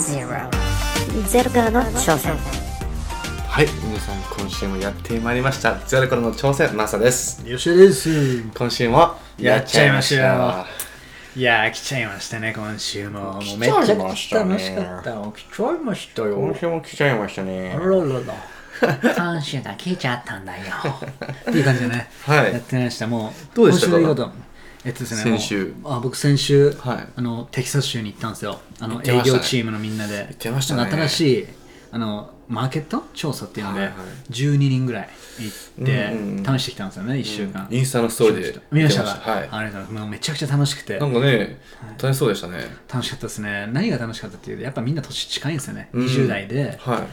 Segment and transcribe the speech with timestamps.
[0.00, 2.36] ゼロからの挑戦。
[3.48, 5.78] はい皆さん今週もやってまいりました。
[5.86, 7.42] ゼロからの挑戦マサです。
[7.48, 8.42] よしです。
[8.42, 10.66] 今週もやっちゃいました。
[11.34, 13.20] いやー来ちゃいましたね今週も。
[13.20, 15.10] もう来めちちゃ楽しかった。
[15.10, 16.36] よ来ちゃいましたよ。
[16.36, 17.72] 今週も来ちゃいましたね。
[17.74, 19.14] あららら。
[19.14, 20.64] 今週が来ちゃったんだよ。
[21.40, 22.52] っていう感じでね、はい。
[22.52, 23.06] やってました。
[23.06, 24.32] もうどうでしたか？
[24.86, 25.74] えっとですね先週。
[25.84, 27.08] あ僕先週、はい。
[27.16, 28.60] あのテキサス州に行ったんですよ。
[28.78, 29.12] あのね。
[29.12, 30.26] 営業チームのみんなで。
[30.28, 30.88] 行ってましたね。
[30.90, 31.46] 新しい
[31.90, 33.96] あのマーケット調査っていうので、はいはい。
[34.30, 35.08] 12人ぐらい
[35.40, 39.10] 行って、うんうん試してきたんですよね1週間、インスタのストーリーで見ましたか？
[39.10, 39.48] はい。
[39.50, 41.00] ありがもうめちゃくちゃ楽しくて。
[41.00, 41.60] なんかね
[42.00, 42.58] 楽しそうでしたね。
[42.88, 43.68] 楽しかったですね。
[43.72, 46.06] 何が楽しかったっていうとやっぱみんな年近いんですよね、うん。
[46.06, 46.78] 20代で。
[46.80, 47.04] は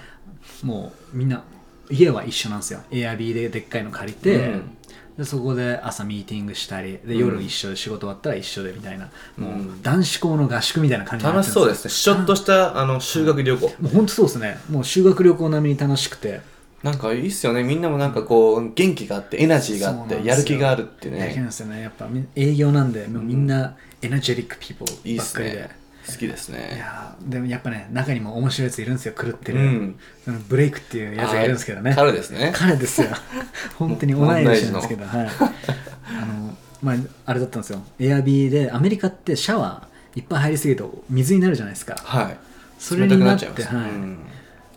[0.61, 0.65] い。
[0.65, 1.43] もうみんな
[1.89, 2.81] 家は一緒なんですよ。
[2.91, 4.77] Airb ででっかいの借りて、うん
[5.17, 12.15] でそこで朝ミーティングしたりで夜一緒で仕事終わったら一緒でみたいな、もううん男子校の合宿みたいな感じになってるん楽しそうですね。
[12.15, 13.67] ちょっとしたあの修学旅行。
[13.67, 14.57] もう本当そうですね。
[14.69, 16.41] もう修学旅行並みに楽しくて。
[16.83, 17.63] なんかいいっすよね。
[17.63, 20.23] みんなもなんかこう元気があってエナジーがあっそうなんですよ。
[20.23, 21.81] てやる気があるってやる気なんねですよね。
[21.81, 29.13] やっぱみ営業なんでもうみんなエナジェリックピーポいいっすーばっかりで、ね好きですいねやーでもやっぱね中にも面白いやついるんですよ。
[29.13, 29.99] 狂ってる、うん。
[30.25, 31.91] そのブレイクっていうやつがいるんですけどね。
[31.91, 32.51] あ彼ですね。
[32.55, 33.07] 彼ですよ。
[33.79, 35.27] 本当に同い年なんですけどはい。
[35.27, 37.81] あのまああれだったんですよ。
[37.99, 41.95] エアビーでアメリカってシャワーいっぱい入りすぎると水になるじゃないですか。
[42.03, 42.37] はい。
[42.77, 43.75] それになって冷たくなっちゃいます。
[43.75, 43.91] はい。
[43.91, 44.17] うん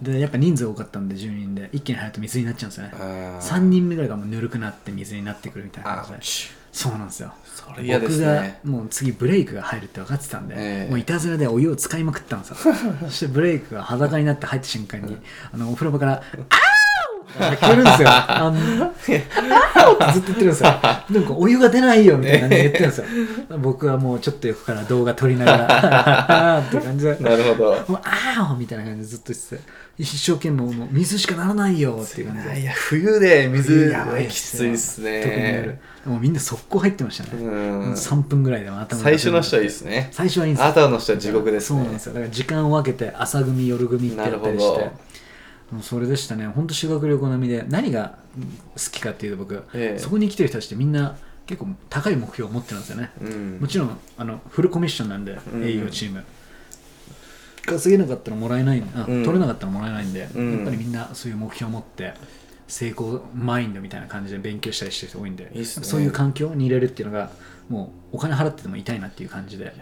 [0.03, 2.93] でやっぱ人数多かったんで10人で一気に入ると水になっちゃうんですよね。
[2.95, 3.41] あー。
[3.41, 6.19] 3人目ぐらいがもうぬるくなって水になってくるみたいなあ感じで。
[6.21, 7.33] ちそうなんですよ。
[7.45, 10.91] それ嫌です僕がねもう次ブレイクが入るって分かってたんで、ええ。
[10.91, 12.57] もういたずらでお湯を使いまくったんですよ。
[13.05, 15.17] そしてブレイクが裸になって入った瞬間に
[15.53, 16.13] あのお風呂場から
[16.51, 16.57] 「あ
[17.37, 18.09] 聞こえるんですよ。
[18.11, 20.71] あのずっと言ってるんですよ。
[20.71, 23.59] なんかお湯が出ないよみたいな感じで言ってるんですよ。
[23.59, 27.17] 僕はもうちょっと横から動画撮りながら って感じで。
[27.21, 27.85] なるほど。
[27.89, 29.87] もうあーみたいな感じでずっと言ってて。
[29.99, 32.61] 一生懸命もう水しかならないよっていう感じで。
[32.61, 35.67] いや冬で水やばいっきついっす特に夜。
[35.69, 37.93] ねもうみんな速攻入ってましたね、うん。
[37.93, 40.09] 3分ぐらいでも頭が最初の人はいいっすね。
[40.13, 40.69] 最初はいいんですよ。
[40.69, 41.79] 後の人は地獄ですね。
[41.81, 42.15] そうなんですよ。
[42.15, 44.49] だから時間を分けて朝組夜組ってやったりして。
[44.49, 44.81] なるほど。
[44.85, 44.93] もう
[45.83, 46.47] それでしたね。
[46.47, 48.19] 本当修学旅行並みで何が
[48.75, 49.99] 好きかっていうと僕、ええ。
[49.99, 51.17] そこに来てる人たちってみんな
[51.47, 53.59] 結構高い目標を持ってるんですよね、うん。
[53.61, 55.65] もちろんあのフルコミッションなんで、うん。
[55.65, 56.25] 営業チーム。
[57.65, 59.25] 稼げなかったらもらえないあ、うん。
[59.25, 60.57] 取れなかったらもらえないんで、うん。
[60.59, 62.15] やっぱりみんなそういう目標を持って
[62.69, 65.65] 成功マインドみたいな感じで勉強したりしてる人多いんでね。
[65.65, 67.31] そういう環境に入れるっていうのが
[67.69, 69.73] もうお金払ってても痛いなっていう感じで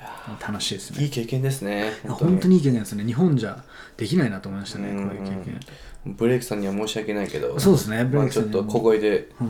[0.47, 1.03] 楽しいですね。
[1.05, 2.57] いい経験ですね本当に。
[2.57, 3.05] いい経験ですね。
[3.05, 3.63] 日本じゃ
[3.97, 5.61] できないなと思いましたねうんこういう経験。
[6.07, 9.47] ブレイクさんには申し訳ないけどそうですねブまあレイクさんちょっと小声では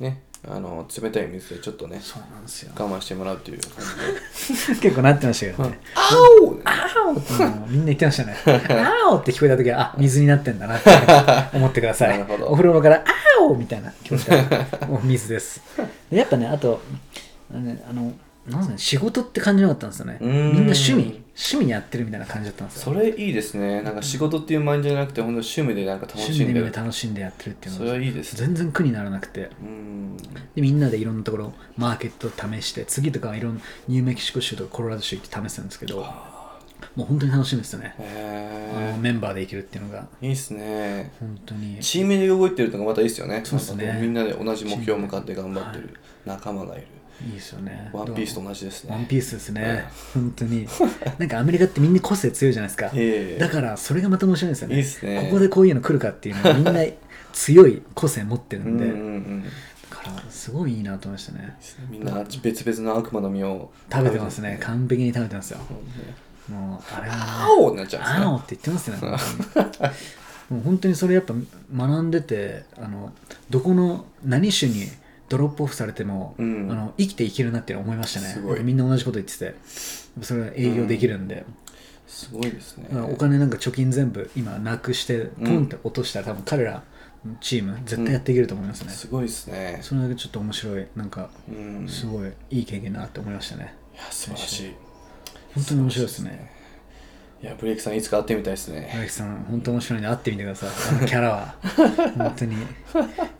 [0.00, 0.02] い。
[0.02, 2.72] ねあの冷たい水でちょっとねそうなんですよ。
[2.78, 3.70] 我慢してもらうという感
[4.64, 4.80] じで。
[4.80, 5.80] 結構なってましたけどね。
[5.94, 6.10] あ
[6.42, 7.32] おあおって
[7.68, 8.36] みんな言ってましたね。
[8.46, 10.90] あおって聞こえた時はあ水になってんだなって。
[11.56, 12.22] 思ってください。
[12.42, 13.04] お風呂場から
[13.38, 15.60] あおみたいな気持ちがもう水です。
[16.10, 16.80] でやっぱねあと
[17.52, 18.12] あの
[18.48, 20.18] なんすかね仕事って感じなかったんですよね。
[20.20, 20.32] みん
[20.66, 21.25] な趣味？
[21.38, 22.94] 趣味やってるみたいな感じだったんですよ。
[22.94, 23.82] それいいですね。
[23.82, 27.92] なんか仕事っていうマインドじゃなくて本当趣味でなんか楽趣味でみんしんでるな楽しんでやってるっていうそのが。
[27.92, 28.46] れはいいですね。
[28.46, 29.50] 全然苦にならなくて。
[29.60, 30.16] うん。
[30.16, 36.06] でみんなでいろんなところマーケット試して次とかはいろんなニューメキシコ州とかコロラド州行って試してるんですけど
[36.94, 40.06] もう本当に楽しいんですよね、あへのメンバーで行けるっていうのが。
[40.22, 41.12] えいいっすね。
[41.20, 41.78] 本当に。
[41.80, 43.42] チームで動いてるのがまたいいっすよね。
[43.44, 43.98] そうっすね。
[44.00, 46.86] みんなで同じ目標向かって頑張ってる仲間がいる
[47.24, 47.90] いいですよね。
[47.92, 48.92] ワンピースと同じですね。
[48.94, 49.84] ワンピースですね。
[50.12, 50.66] 本当に。
[51.18, 52.90] なんかアメリカってみんな個性強いじゃないですか。
[52.94, 53.40] ええ。
[53.40, 54.76] だからそれがまた面白いんですよね。
[54.76, 55.22] いいっすね。
[55.30, 56.72] ここでこういうの来るかっていうのはみんな
[57.32, 59.44] 強い個性持ってるうんんで、うんうん
[59.88, 61.56] だからすごいいいなと思いましたね。
[61.88, 64.58] みんな別々の悪魔の実を食べてますね。
[64.60, 65.58] 食完璧に食べてますよ。
[66.48, 67.22] もうあれはね
[67.58, 69.18] 青になっちゃうんですねあおって言ってますよね。
[70.48, 71.34] もう本当にそれやっぱ
[71.74, 73.12] 学んでてあの
[73.50, 74.86] どこの何種に
[75.28, 76.70] ドロップオフされても、うん。
[76.70, 78.62] あの生きていけるなって思いましたね。
[78.62, 79.54] みんな同じこと言ってて。
[80.22, 81.44] それは営業できるんで、
[82.06, 82.88] すごいですね。
[83.00, 86.82] お金なんか貯金全部今なくしてポンって落としたら、多分彼ら
[87.40, 89.78] チーム絶対やっていけると思いますね、すごいですね。
[89.82, 90.86] それだけちょっと面白い。
[90.96, 91.84] なんかうん。
[91.84, 93.74] いすごいいい経験だなって思いましたね。
[93.96, 94.74] や素晴らしい。
[95.54, 96.55] 本当に面白いですね
[97.42, 98.90] いやブレイクさんいつか会ってみたいですね。
[98.94, 100.68] 荒木さん本当面白いんで会ってみてください。
[100.96, 101.54] あのキャラは。
[102.16, 102.56] 本当に。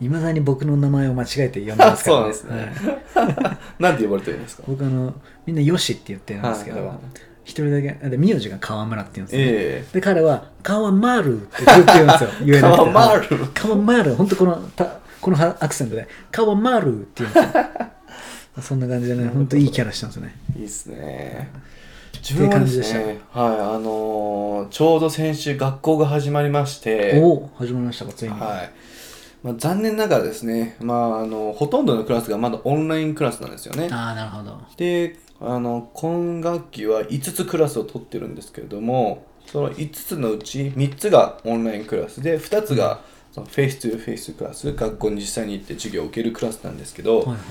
[0.00, 2.72] いまだに僕の名前を間違えて呼んでますから、そうなんですね。
[3.14, 3.82] はい。
[3.82, 4.64] なんて呼ばれてるんですか？
[4.66, 5.14] 僕あの
[5.46, 7.00] みんなヨシって言ってるんですけど
[7.44, 12.31] 一人だけで名字が川村って言うんですよ、えで彼は「川丸」ってずっと言うんですよ。
[12.44, 12.92] 言えなくて。
[12.92, 13.28] 川丸。
[13.54, 14.84] 川丸本当このた
[15.22, 17.64] このアクセントで「川丸」って言うんですよ。
[18.60, 20.34] そんな感じでね本当いいキャラしてますね。
[20.56, 21.49] えいいっすね
[22.28, 28.73] 自分はですね、はい、あのーちょうど先週学校が始まりまして、おお始まりましたかついに、はい。
[29.44, 33.88] まあ、残念ながらですね、まあ、あの、ほとんどのクラスがまだオンラインクラスなんですよね。
[33.93, 47.44] ああなるほどで、あの、今学期は5つクラスを取ってるんですけれども、その5つのうち3つがオンラインクラスで、2つがそのフェイス2フェイスクラス、学校に実際に行って授業を受けるクラスなんですけど、はいはいはい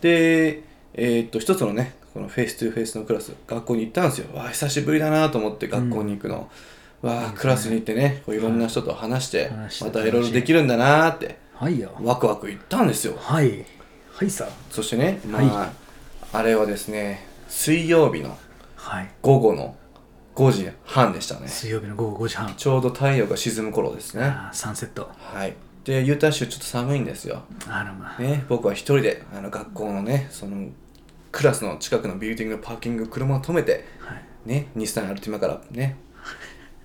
[0.00, 0.62] で、
[0.94, 4.34] えーっと、一つのね、このフェイス2フェイスのクラス、学校に行ったんですよ。
[4.34, 6.48] わあ、久しぶりだなと思って学校に行くの。
[7.02, 13.18] わあ、クラスに行ってね、こういろんな人と話して、話してまたいろいろできるんだなって、はいよワクワク行ったんですよ。
[13.18, 13.66] はい
[14.12, 15.68] はいさそしてね、まあ、はい
[16.32, 18.38] あれはですね、水曜日の
[18.76, 19.76] はい午後の
[20.36, 21.48] 5時半でしたね。
[21.48, 24.24] 水曜日の午後5時半ちょうど太陽が沈む頃ですね。
[24.24, 25.52] あーサンセットはい。
[25.84, 27.42] で、ユータ州ちょっと寒いんですよ。
[27.68, 30.68] あらまあ、ね、僕は一人であの学校のねその
[31.36, 34.48] クラスの近くのビルディングのパーキング車を止めてはい。
[34.48, 35.96] ね日産アルティマからね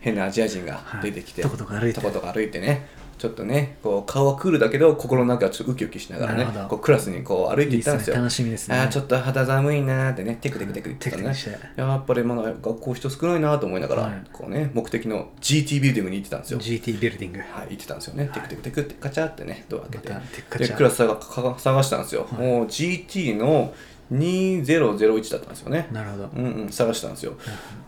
[0.01, 2.01] 変なアジア人が出てきて、はいとことこ歩いて。
[2.01, 2.85] とことこ歩いてね
[3.17, 8.17] ちょっとねこう顔はクールだけど心の中はちょっとウキウキしながらねこうクラスにこう歩いていったんですよ。
[8.17, 8.75] 楽しみですね。
[8.77, 11.57] あーちょっと肌寒いなーってねテクテクテクテクテクして。
[11.77, 14.23] やっぱりまだ学校人少ないなと思いながら、はい。
[14.33, 16.59] こうね目的の GT ビルディングに行ってたんですよ。
[16.59, 17.39] GT ビルディング。
[17.39, 18.29] はい、行ってたんですよね。
[18.33, 20.67] テクテクテクってカチャってね、ドア開けて。
[20.67, 22.27] で、クラス探か探したんですよ。
[22.29, 22.47] はい。
[22.47, 23.73] もう GT の
[24.11, 25.87] 2001だったんですよね。
[25.91, 27.33] なるほどうんうん、探したんですよ。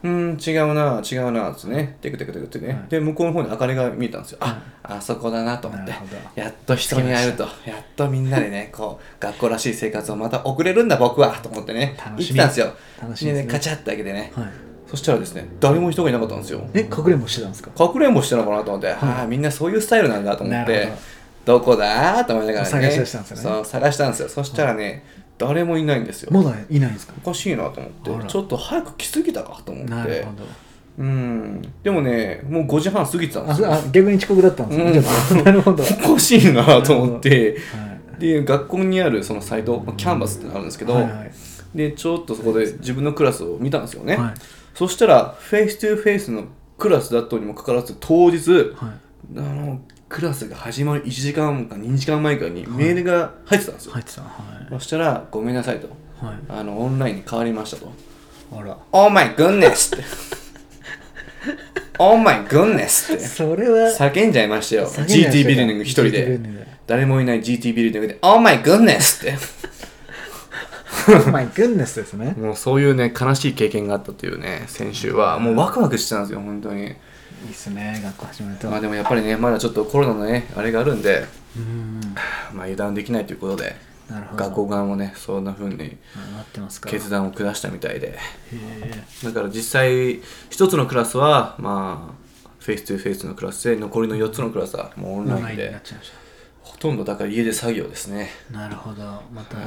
[0.04, 1.98] うん、違うな、違うな、つってね。
[2.02, 2.68] テクテクテクってね。
[2.70, 4.38] はいで、向こうの方に明かりが見えたんですよ。
[4.42, 5.94] あ、あそこだなと思って。
[6.36, 7.44] やっと人に会えると。
[7.44, 11.98] やっとみんなでね、こう、学校らしい生活をまた送れるんだ、僕はと思ってね。
[12.18, 12.74] 行ってたんですよ。
[13.02, 14.32] 楽しみですねね、カチャって開けてね。
[14.36, 14.46] はい
[14.94, 16.62] そしたらですね、誰も人がいなかったんですよ。
[16.72, 20.94] えかくれんぼしてたんですかかくれんぼしてたのかなと思って、ああみんなそういうスタイルなんだと思って
[21.46, 25.04] どどこだーと思いながらね探したんですよねそう探したんですよそしたらね、
[25.38, 26.30] 誰もいないんですよ。
[26.32, 27.14] まだいないんですか？
[27.24, 27.90] おかしいなと思
[28.20, 28.28] って。
[28.30, 29.92] ちょっと早く来すぎたかと思って。
[29.92, 30.44] なるほど。
[31.00, 31.62] うん。
[31.84, 33.72] でもねもう5時半過ぎてたんですよ。
[33.72, 35.44] ああ逆に遅刻だったんですね、うん。
[35.46, 35.84] なるほど。
[35.84, 37.58] はおかしいなと思って。
[38.20, 41.32] いで学校にあるそのサイトキャンバスってあるんですけど、はいはい。
[41.76, 44.34] でちょっとそこで自分のクラスを見たんですよね、はい。
[44.76, 46.46] そしたらフェイス2フェイスの
[46.78, 48.70] クラスだったにもかかわらず当日はい。
[49.38, 49.82] あの
[50.14, 54.30] クラスが始まる1時間か2時間前かにメールが入ってたんですよ、入ってたは
[54.70, 55.88] そしたら「ごめんなさい」と。
[55.88, 55.90] い
[56.24, 57.92] はい「あのオンラインに変わりました」と。
[58.56, 60.06] あら「Oh my goodness」って
[61.98, 63.26] 「Oh my goodness」って。
[63.26, 64.88] それは叫んじゃいましたよ。
[64.88, 66.60] 叫んじゃいました GT ビルディング一人 GT ビルディでング。
[66.60, 69.38] で誰もいない GT ビルディングで「Oh my goodness」って。
[71.10, 72.36] Oh my goodness ですね。
[72.38, 75.40] もうそういうね悲しい経験があったというね先週は。
[75.40, 76.94] もうワクワクしてたんですよ本当に
[77.44, 81.26] いいっすね学校始まるとまあでもやっぱりねまだちょっとコロナのねあれがあるんで
[81.58, 82.02] うん。
[82.54, 83.76] まあ油断できないということで
[84.10, 84.44] なるほど。
[84.44, 88.14] 学校側もねそんな風にあなってますか決断を下したみたいで。
[88.14, 88.18] へ
[88.52, 89.04] え。
[89.24, 92.24] だから実際一つのクラスはまあ
[92.60, 96.12] フェイス2フェイスのクラスで残りの4つのクラスはもうオンオンラインにラインでなっちゃいまし
[96.62, 98.30] ほとんどだから家で作業ですね。
[98.52, 99.04] たなるほど。
[99.34, 99.58] また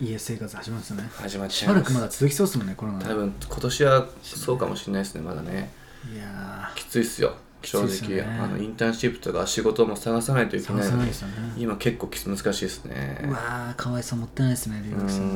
[0.00, 1.10] 家生活始まるんですね。
[1.14, 1.80] 始まっちしゃいます。
[1.80, 3.00] ばらくまだ続きそうですもんねコロナ。
[3.00, 5.70] 多分今年はそうかもしれないですねまだね
[6.10, 7.34] いやきついっすよ。
[7.64, 8.22] 正直、ね。
[8.22, 11.12] あのインターンシップとか仕事も探さないといーけないのでね。
[11.56, 13.20] 今結構きつ難しいですね。
[13.24, 15.26] うわーかわいそうもったいないですね留学生の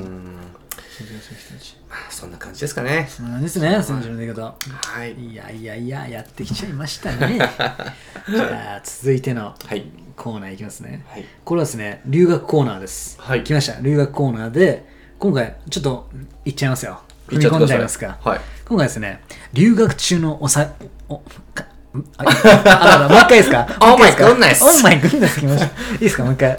[1.88, 3.06] まあそんな感じですかね。
[3.08, 4.56] そんな感じですね選手の出方は
[5.04, 5.14] い。
[5.14, 7.38] いやいやいややってきちゃいましたね。
[8.28, 9.86] じゃあ続いてのはい。
[10.16, 11.04] コーナーいきますね。
[11.08, 11.24] はい。
[11.44, 13.20] これはですね留学コーナーです。
[13.20, 13.44] はい。
[13.44, 13.80] 来ました。
[13.80, 16.10] 留学コーナーで今回ちょっと
[16.44, 18.18] いっちゃいますよ踏み込んじゃいますか。
[18.22, 18.40] はい。
[18.68, 20.68] 今回ですね留学中のおさ
[21.08, 21.18] お
[21.54, 21.64] か
[21.94, 22.24] んあ
[22.66, 23.66] ああもう一回ですか？
[23.80, 25.66] Oh もう一回 my ですか？goodness Oh my goodness 来ました。
[25.92, 26.24] いいですか？
[26.24, 26.48] もう一回。
[26.50, 26.58] はい。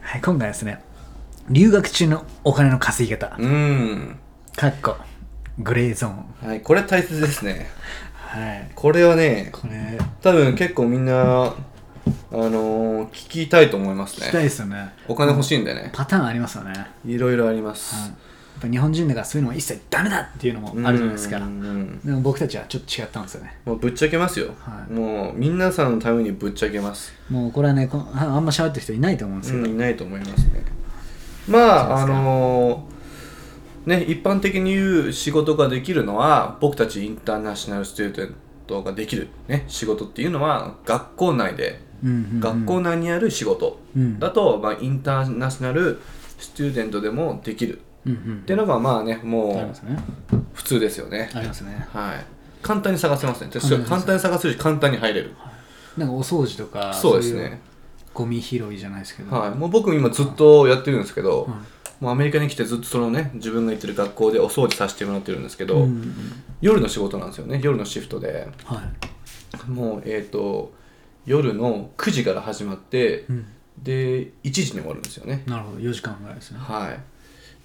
[0.00, 0.80] はい今回はですね
[1.50, 3.34] 留学中のお金の稼ぎ方。
[3.38, 4.18] うーん。
[4.56, 4.96] かっこ
[5.58, 6.48] グレーゾーン。
[6.48, 7.68] はいこれ大切ですね。
[8.14, 8.70] はい。
[8.74, 9.98] これはねこれ。
[10.22, 11.16] 多分結構みんなあ
[12.32, 14.90] のー聞きたいと思います聞きたいねですよね。
[15.08, 15.90] お金欲しいんでね。
[15.92, 16.72] パターンありますよね、
[17.04, 18.10] いろいろあります、はい、
[18.60, 21.38] ぱ日本人だからそういうのも一切ダメだっていうのもあるじゃないですか。
[21.38, 21.44] で
[22.12, 23.56] も僕たちはちょっと違ったんですよね。
[23.64, 24.92] もうぶっちゃけますよ、はい。
[24.92, 27.12] もう皆さんのためにぶっちゃけます。
[27.30, 30.64] もうこれはねこああんま喋ってる人いないと思うんですけど、うん、いないと思いますね。
[31.48, 32.96] まああのー
[33.86, 38.34] ね一般的に言う仕事ができるのは僕たちインターナショナルスチューデン
[38.66, 42.40] トができる、ね、仕事っていうのは学校内で、うんうんうん。
[42.40, 46.00] 学校内にある仕事うんだと、まあ、インターナショナル
[46.38, 47.80] スチューデントでもできる
[48.12, 51.30] っていうのがまあねもう普通ですよね。
[51.34, 51.86] ありますね。
[51.92, 52.24] はい。
[52.62, 53.50] 簡単に探せますね。
[53.88, 55.34] 簡単に探せるし簡単に入れる。
[55.96, 57.60] なんかお掃除とかそうですいね
[58.12, 61.48] ゴミ拾いじゃないですけど、はい、もう僕今ずっとやってるんですけど、
[62.00, 66.14] もうアメリカに来てずっとそのね自分が行ってる学校でお掃除させてもらってるんですけど、うんうん
[66.62, 67.60] 夜の仕事なんですよね。
[67.62, 68.48] 夜のシフトで。
[68.64, 68.82] は
[69.66, 69.70] い。
[69.70, 70.72] もうえっ、と
[71.26, 73.46] 夜の9時から始まって、うん。
[73.82, 75.42] で1時に終わるんですよね。
[75.46, 75.78] なるほど。
[75.78, 76.58] 4時間ぐらいですね。
[76.58, 77.15] はい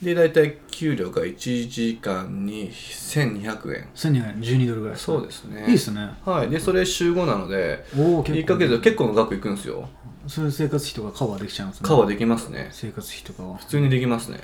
[0.01, 3.87] で大体給料が1時間に1200円。
[3.95, 5.65] 1212ドルぐらいそうですね。
[5.67, 6.09] いいですね。
[6.25, 6.49] はい。
[6.49, 9.87] でそれ週5なのでおお1ヶ月で結構の額いくんですよ。
[10.27, 11.87] そういう生活費とかカバーできちゃうんですね。
[11.87, 12.69] カバーできますね。
[12.71, 13.57] 生活費とかは。
[13.57, 14.39] 普通にできますね。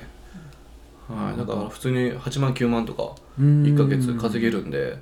[1.09, 1.37] はい。
[1.37, 3.63] だから普通に8万9万とかうん。
[3.63, 4.99] 1ヶ月稼げるんで。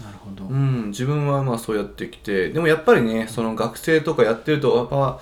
[0.00, 0.90] なるほど、うん。
[0.90, 5.18] 自分はまあそうやってきてでもやっぱりねその学生とかやってるとやっぱ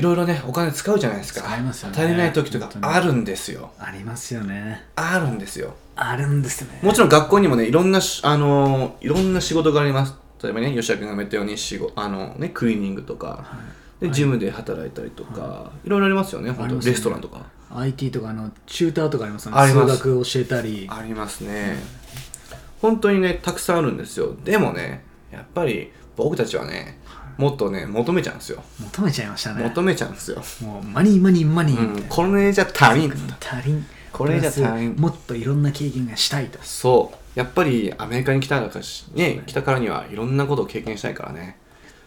[0.00, 1.42] いろいろねお金使うじゃないですか。
[1.42, 1.98] 使いますよね。
[1.98, 3.70] 足りない時とかあるんですよ。
[3.78, 4.86] ありますよね。
[4.96, 5.74] あるんですよ。
[5.94, 6.80] あるんですね。
[6.82, 10.14] もちろん学校にもねいろんなしあのいろんな仕事があります。
[10.42, 13.44] 例えばね吉田君が言ったように仕事あのねクリーニングとか、
[14.00, 16.76] でジムで働いたりとか、い、ろいろありますよね本当。
[16.76, 16.80] ね。
[16.82, 17.44] レストランとか。
[17.76, 19.68] IT とかあのチューターとかありますよね。
[19.68, 20.88] 数学教えたり。
[20.90, 21.76] ありますね、
[22.80, 24.34] 本当にねたくさんあるんですよ。
[24.42, 26.98] でもねやっぱり僕たちはね
[27.40, 28.62] もっとね求めちゃうんですよ。
[28.80, 29.64] 求めちゃいましたね。
[29.64, 33.12] 求めちゃうんですよ、もうマニーマニーマニーうん、これじゃ足りん。
[33.12, 33.86] 足りん。
[34.12, 34.96] これじゃ足りん。
[34.96, 36.58] もっといろんな経験がしたいと。
[36.62, 37.38] そう。
[37.38, 41.56] やっぱりアメリカに来たからしね来たからにはいろんなことを経験したいからね。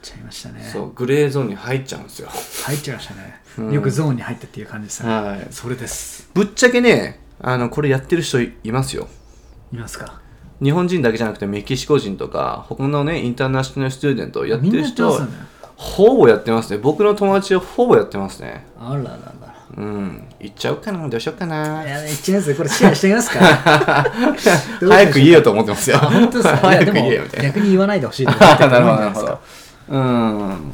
[0.03, 0.69] ちゃいましたね。
[0.71, 0.91] そう。
[0.91, 2.29] グレーゾーンに入っちゃうんですよ。
[2.65, 3.71] 入っちゃいましたね、うん。
[3.71, 5.47] よくゾーンに入ったっていう感じですね、はい。
[5.49, 6.29] それです。
[6.33, 9.07] ぶっちゃけねあのこれやってる人いいますよ。
[9.71, 10.21] いますか？
[10.63, 15.19] 日本人だけじゃなくてメキシコ人とか他のねインターナショナルスチューデントやってる人
[15.75, 16.77] ほぼやってますね。
[16.77, 18.65] 僕の友達はほぼやってますね。
[18.79, 19.19] あららら。
[19.75, 20.23] うん。
[20.39, 21.09] 行っちゃおうかな。
[21.09, 21.83] どうしようかな。
[21.83, 23.39] いや一年生これシェアしてみますか？
[24.79, 25.97] 早く言えよと思ってますよ。
[25.97, 26.57] あ本当ですか？
[26.69, 27.45] 早く言えよみたいな。
[27.47, 28.63] 逆に言わないでほしいと思って。
[28.63, 29.39] る なるほどなるほど。
[29.89, 30.73] うん。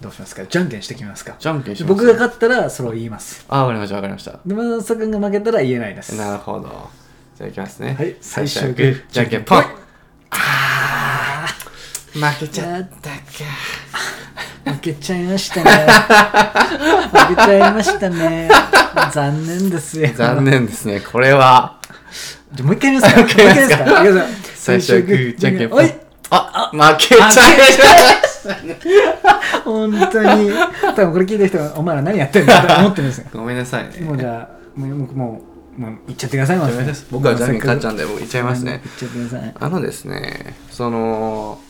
[0.00, 0.42] どうしますか？
[0.44, 1.36] じゃんけんしてきますか？
[1.38, 1.94] じゃんけんします。
[1.94, 3.44] 僕が勝ったらそれを言います。
[3.48, 4.32] あわかりましたわかりました。
[4.44, 6.14] でマサ君が負けたら言えないです。
[6.16, 6.90] なるほど
[7.36, 7.94] じゃあいきますね。
[7.98, 9.02] はい最初はグー。
[9.10, 9.74] じゃんけんポンじゃん
[10.30, 13.16] あー負けちゃったか。
[14.72, 15.70] 負けちゃいましたね。
[17.12, 18.48] 負けちゃいましたね。
[19.12, 20.08] 残念ですよ。
[20.14, 21.00] 残念ですね。
[21.00, 21.78] これは。
[22.52, 23.20] じゃあもう一回言いますか。
[23.20, 23.84] もう一回言いますか。
[23.84, 24.24] いきますよ
[24.54, 25.36] 最初はグー。
[25.36, 25.92] じゃんけんポンおい
[26.30, 27.78] あ負けちゃいまし
[28.42, 30.50] た本当に。
[30.80, 33.26] 多分これ聞いてる人はお前ら何やってんだって思ってるんですよ。
[33.34, 34.00] ごめんなさいね。
[34.00, 36.56] もうじゃあもうもうもうもう言っちゃってください。
[36.58, 36.68] ま
[37.10, 38.82] 僕はじゃんけん勝っちゃうんで僕言っちゃいますね。
[38.84, 39.54] 言っちゃってください。
[39.58, 41.60] あのですね、その、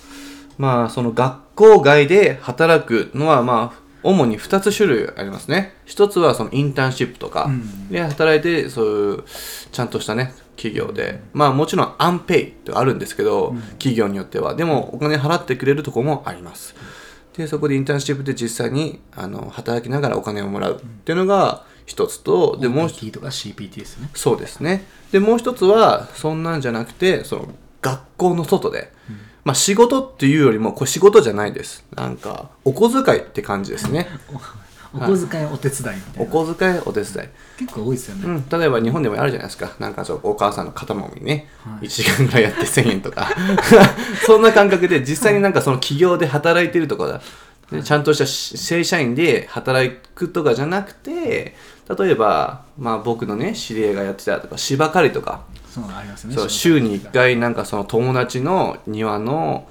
[0.58, 5.74] まあ、その学校外で働くのは、まあ、主に2つ種類ありますね。
[5.84, 7.44] 一つはそのインターンシップとか。
[7.44, 7.88] うん。
[7.88, 9.24] で働いて、そういう
[9.72, 14.54] ちゃんとしたね、企業で、まあもちろんアンペイってあるんですけど、企業によっては。
[14.54, 16.74] でもお金払ってくれるところもあります。
[17.36, 24.84] で、そこでインターンシップで実際にあの働きながらお金をもらうっていうのが一つと、で、もう一 OPT とか CPT ですねそうですね。
[25.12, 27.48] で、もう一つは、そんなんじゃなくて、その、
[27.80, 28.92] 学校の外で、
[29.44, 31.84] まあ仕事っていうよりも、これ仕事じゃないです。
[31.94, 34.08] なんか、お小遣いって感じですね。
[34.92, 37.28] お小遣いお手伝いみたおいな小遣い、お手伝い。
[37.58, 39.70] 結構多いですよね、うん、例えば日本でもあるじゃないですか。
[39.78, 43.28] なんかそう、お母さんの肩もみね、はい1時間ぐらいやって1000円とか。
[44.26, 47.20] そんな感覚で、実際になんかその企業で働いてるとかだ。
[47.70, 51.54] でちゃんとしたし正社員で働くとかじゃなくて、
[51.88, 56.34] 例えば、まあ僕のね、知り合いがやってたとか、芝刈りとか、そうありますね。
[56.34, 59.68] そう週に1回なんかその友達の庭の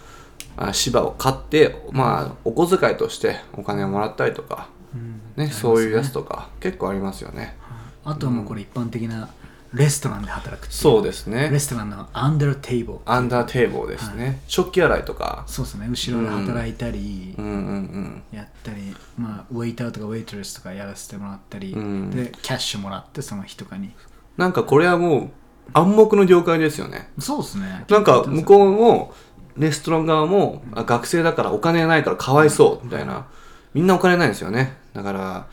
[0.55, 5.21] あ芝を買ってまあお小遣いとしてお金をもらったりとか、うん。
[5.35, 7.57] ねそういうやつとか結構ありますよね。
[8.03, 9.29] あとはもうこれ一般的な
[9.75, 11.29] レストランで働くそうですね。
[11.29, 15.43] レストランの under table。under table ですね、食器洗いとか。
[15.47, 15.87] そうですね。
[15.89, 18.23] 後ろで働いたり、うんうんうん。
[18.31, 22.09] やったり、まあ、ウェイターとかウェイトレスとかやらせてもらったり、うん。
[22.09, 23.91] でキャッシュもらってその日とかに。
[24.37, 25.29] なんかこれはもう
[25.73, 27.09] 暗黙の了解ですよね。
[27.19, 27.85] そうですね。
[27.89, 29.13] なんか向こうも
[29.57, 33.27] レストラン側もあ学生だからお金ないからかわいそうみたいな。
[33.73, 34.77] みんなお金ないんですよね。
[34.93, 35.47] だから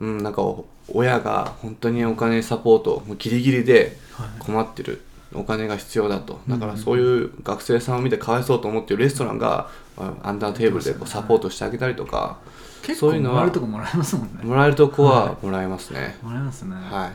[0.00, 4.28] うんなんかお親が本当にお金サポートもうギリギリではい。
[4.40, 5.00] 困ってる、
[5.34, 6.40] お金が必要だと。
[6.46, 12.38] だからそういう学生さんを見てかわいそうと思ってるレストランがあアンダーテーブルでこうサポートしてあげたりとか
[12.82, 14.44] 結構そういうのはもらえるとこもらえますもんね。
[14.44, 17.12] もらえるとこはもらえますね、もらえますね、はい、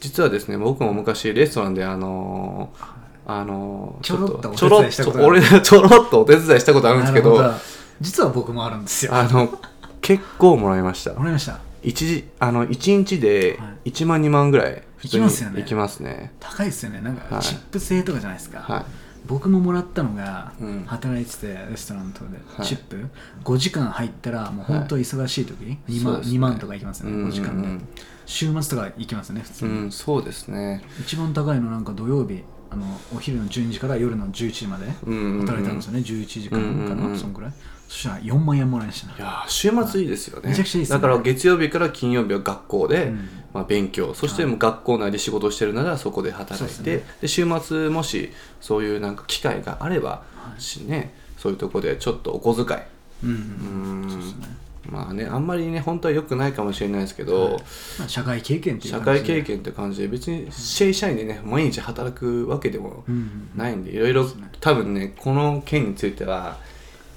[0.00, 2.84] 実はですね僕も昔レストランであのー
[3.24, 5.40] あのーちょろっとちょろっお手伝いしたことある。
[5.42, 7.52] と俺ちょろっとお手伝いしたことあるんですけど。
[8.00, 9.14] 実は僕もあるんですよ。
[9.14, 9.60] あの
[10.00, 11.12] 結構もらいました。
[11.12, 13.90] もらいました一時あの1日ではい。
[13.90, 15.60] 1万2万ぐらい普通にいきますよね。
[15.60, 16.32] いきますね。
[16.38, 17.00] 高いですよね。
[17.00, 17.44] なんかはい。
[17.44, 18.84] チップ制とかじゃないですか、はい。
[19.26, 20.84] 僕ももらったのが、うん。
[20.86, 22.66] 働いててレストランとで、はい。
[22.66, 23.08] チップ。
[23.44, 26.36] 5時間入ったらもう本当忙しい時、2, 万そうですね。
[26.36, 27.88] 2万とかいきますよね、うん5時間で、うん
[28.24, 30.84] 週末とか行きますね普通に、うんそうですね。
[31.00, 35.46] 一番高いのなんか土曜日あのお昼の12時から夜の11時までうんうんうん。
[35.46, 37.52] 働いたんですよね、11時間かな、うんうんうんそんくらい。
[37.88, 39.14] そしたら4万円もらいましたね。
[39.18, 40.48] いやー週末いいですよね。
[40.48, 40.94] めちゃくちゃいいですね。
[40.94, 43.28] だから月曜日から金曜日は学校で、うん。
[43.52, 44.14] まあ、勉強。
[44.14, 48.30] そして学校内で仕事をしてるならそこで働いてそうで週末もし
[48.62, 50.22] そういうなんか機会があれば、
[50.58, 52.80] しねそういうとこでちょっとお小遣い。
[53.24, 54.10] うんうんうん。
[54.10, 54.56] そうですね
[54.90, 57.60] まあねあんまりね本当は良くないかもしれないですけど、
[57.98, 59.28] まあ、社会経験っていう社感じで。
[59.28, 64.26] 会経験って感じで別に正社員でね毎日働くわけでもうんうんないんでいろいろ
[64.60, 66.58] 多分ねこの件については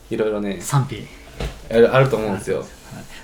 [0.10, 1.06] いろいろね賛否。
[1.70, 2.66] あると思うんですよ。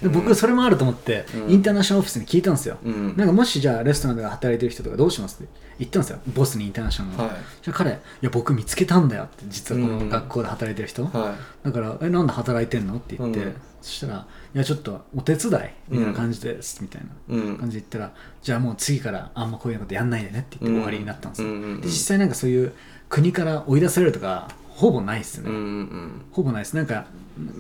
[0.01, 1.51] で僕それもあると思って、うん。
[1.51, 3.15] インターナショナルオフィスに聞いたんですよ、うん。
[3.17, 7.35] なんかもしじゃあレストランで働いてる人とかどうしますって言ったんですよボスにインターナショナルの、はい。
[7.61, 9.99] じゃあ彼いや僕見つけたんだよって実はこうん。
[9.99, 13.55] の学校で働いてる人、はだから「えなんで働いてんの?」って言って、うん。
[13.81, 15.53] そしたら「いやちょっとお手伝い
[15.89, 17.57] みたいな感じです」みたいなうん。
[17.57, 22.73] 感じで言ったら「じゃあもう次からあんまこういうことやんないでね」って言って終わりになったんですよ、で実際なんかそういう
[23.09, 24.47] 国から追い出されるとか
[24.81, 26.75] ほぼないっすね、うんうんほぼないです。
[26.75, 27.05] なんか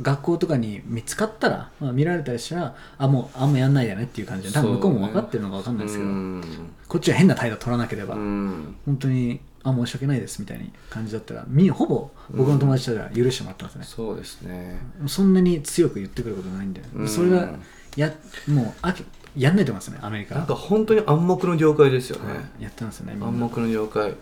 [0.01, 6.43] 学校とかに見つかったら、まあ、見られたりしたらあもうあんまやんないでねっていう感じで多分向こうも分かってるのか分かんないですけど、うん
[6.87, 8.75] こっちは変な態度取らなければ、うん。
[8.85, 14.79] 本当にあ申し訳ないですみたいな感じだったらみほぼ僕の友達たちは許してもらってますね、そうですね。
[15.07, 17.07] そんなに強く言ってくることないんで、うん。
[17.07, 17.53] それが
[17.95, 18.11] や
[18.47, 19.05] もうあき
[19.37, 24.15] やんないと思いますねアメリカなんか本当に暗黙の了解ですよね、やってますよね暗黙の了解。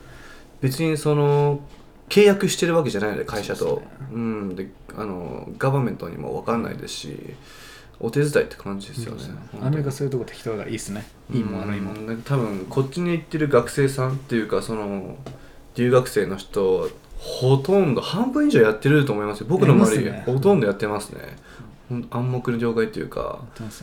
[0.61, 1.61] 別にその
[2.09, 3.59] 契約してるわけじゃないので会社と。
[3.59, 4.55] そうねうん。
[4.55, 7.35] であのガバメントにも分かんないですし
[7.99, 9.23] お手伝いって感じですよね
[9.61, 11.05] アメリカそういうとこ適当がいいですね。
[11.31, 11.93] いいも悪いも
[12.25, 15.17] 多分こっちに行ってる学生さんっていうかその
[15.75, 16.89] 留学生の人
[17.19, 19.47] ほとんど半分以上やってると思いますよ。
[19.49, 20.23] 僕の周り、ね。
[20.25, 21.21] ほとんどやってますね、
[21.89, 23.43] ほん暗黙の了解っていうか。
[23.59, 23.73] まね。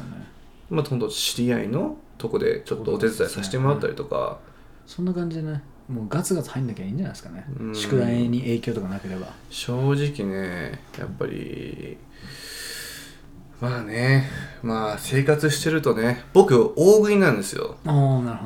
[0.71, 4.39] まあほんと知り合いのとこでちょっとお手伝いさせてもらったりとか、
[4.87, 7.45] そんな感じでねもうガツガツ入んなきゃいいんじゃないですかね。
[7.61, 7.75] うん。
[7.75, 9.29] 宿題に影響とかなければ。
[9.51, 11.97] 正直ねやっぱり
[13.61, 14.29] まあね
[14.63, 17.77] まあ生活してるとね僕大食いなんですよ。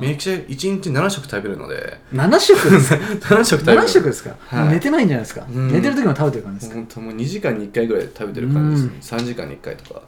[0.01, 1.99] めちゃ1日7食食べるので。
[2.13, 2.97] 7食ですか？
[3.35, 3.81] 7食食べる。
[3.81, 4.69] 7食ですか、はい。
[4.75, 5.73] 寝てないんじゃないですか、うん。
[5.73, 10.03] 寝てる時も食べてる感じですか、本当もう2時間に1回ぐらい食べてる感じですね、3時間に1回とか。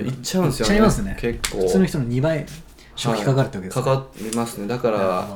[0.00, 0.74] いっちゃうんですよね。
[0.74, 1.16] いっちゃいますね。
[1.20, 1.58] 結構。
[1.58, 2.46] 普通の人の2倍
[2.96, 3.98] 食費かかるってわけですか、はい。
[3.98, 4.66] かかりますね。
[4.68, 5.28] だから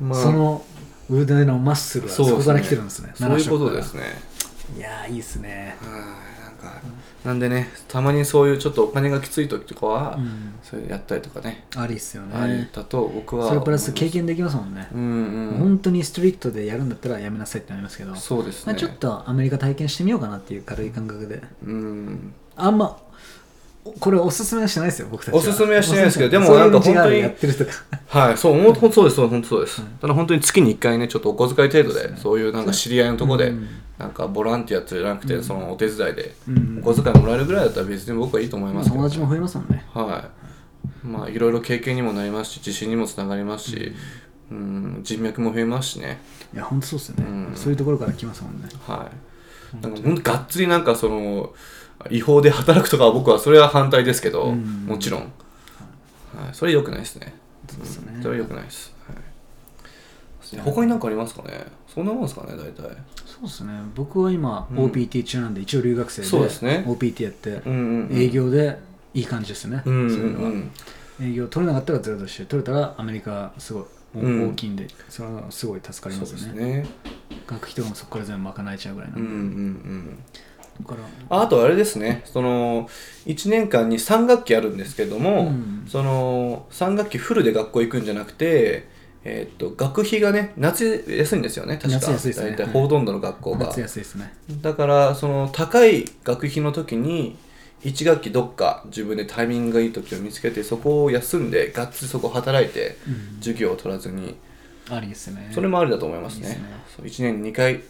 [0.00, 0.22] まあ。
[0.22, 0.64] その
[1.10, 3.12] 腕のマッスルはそこから来てるんですね。
[3.14, 4.02] そういうこと7食ですね。
[4.76, 5.76] いやーいいっすね。
[5.80, 5.88] は
[6.34, 6.80] いなんか
[7.24, 10.54] なんでねたまにそういうちょっとお金がきつい時とかは、うん。
[10.62, 11.64] そういうやったりとかね。
[11.76, 14.88] ありっすよありねだと僕はそれプラス経験できますもんね。
[14.92, 15.58] うんうん。
[15.58, 18.72] 本当にストリートでやるんだったらやめなさいってなりますけど、そうですね。
[18.72, 21.42] まあちょっとアメリカ体験してみようかなっていう軽い感覚で。
[21.64, 22.34] うん。
[22.56, 23.07] あんまお
[23.98, 25.40] これおすすめはしてないですよ僕たちは。
[25.40, 27.70] おすすめはしてないですけどでもなんか本当にやってる人が
[28.06, 33.68] はいそう本当そうですそう本当そうです、ただ本当に月に1回ねちょっとお小遣い程度でそういうなんか知り合いのとこで、うん。
[33.98, 36.80] なんかボランティアじゃなくて、そのお手伝いでうん。
[36.84, 39.84] お小遣いもらえるぐらいだったら別に僕はいいと思いますけど、友達も増えますもんね。
[39.92, 40.30] は
[41.04, 41.06] い。
[41.06, 43.92] まあいろいろ経験にもなりますし自信にもつながりますし、
[44.52, 46.20] うん、人脈も増えますしね。
[46.54, 47.56] いや本当そうですよね、うん。
[47.56, 48.68] そういうところから来ますもんね。
[48.86, 49.82] はい。
[49.82, 51.52] なんか本当がっつりなんかその
[52.10, 55.30] 違法で働くとかは僕はそれは反対ですけど、うんもちろん、はい、
[56.54, 57.34] それ良くないですね
[57.68, 59.14] そうですねんそれは良くないです、は
[60.58, 68.78] い、他に何かありますかねそんなもんですかね大体そうですね僕は今 OPT 中なんで一応留学生でそうですね OPT やってうんうんうん営業で
[69.14, 70.70] いい感じですね、うんうんそういうのはうん
[71.20, 73.84] 営業取れなかったらゼロとして取れたらアメリカすごい
[74.16, 76.86] おうん大きいんでそれはすごい助かりますねすね
[77.46, 80.17] 学費とかもそこから全部賄えちゃうぐらいなんで、うんうんうん
[80.88, 81.36] から。
[81.36, 82.22] ああとあれですね。
[82.24, 82.88] その
[83.26, 85.84] 1年間に3学期あるんですけども、うん。
[85.86, 88.88] その3学期フルで学校行くんじゃなくて、
[89.24, 91.94] えーっと学費がね夏安いんですよね確か。
[92.00, 92.50] 夏安いですね。
[92.52, 94.32] 大体ほとんどの学校が、夏安いですね。
[94.62, 97.36] だからその高い学費の時に
[97.84, 103.36] 1学期どっか自分でタイミングがいい時を見つけてそこを休んでがっつりそこ働いてうん。
[103.40, 104.36] 授業を取らずに。
[104.90, 105.50] ありですね。
[105.52, 106.48] それもありだと思いますね。
[106.48, 106.64] いいですね。
[106.96, 107.82] そう1年に2回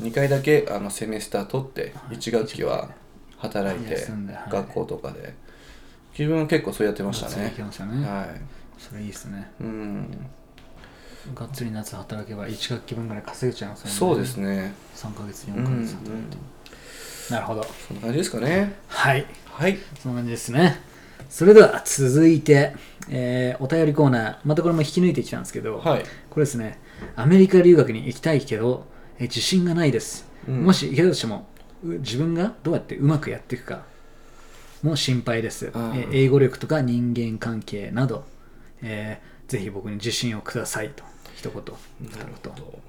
[0.00, 2.90] 2回だけあのセメスター取って1学期は
[3.38, 4.06] 働いて
[4.50, 5.34] 学校とかで。
[6.16, 7.52] 自分は結構そうやってましたね。
[7.54, 8.26] きましたね、はい。
[8.78, 9.50] それいいですね。
[9.60, 10.10] うん。
[11.34, 13.92] がっつり夏働けば1学期分ぐらい稼げちゃいますよね。
[13.92, 14.72] そうですね。
[14.94, 17.64] 3ヶ月4うんヶ月働いて、なるほど。
[17.64, 18.74] そんな感じですかね。
[18.86, 19.26] はい。
[19.46, 19.78] はい。
[20.00, 20.80] そんな感じですね。
[21.28, 22.76] それでは続いて、
[23.08, 24.36] えーお便りコーナー。
[24.44, 26.04] またこれも引き抜いてきたんですけど、はい。
[26.30, 26.78] これですね。
[27.16, 28.86] アメリカ留学に行きたいけど、
[29.18, 30.64] えー自信がないです、うん。
[30.64, 31.46] もし行けたとしても
[31.84, 33.84] う自分がどうやってうまくやっていくか
[34.82, 38.24] も心配です、え英語力とか人間関係など、
[38.82, 41.04] えーぜひ僕に自信をくださいと
[41.36, 42.80] 一言なるほど。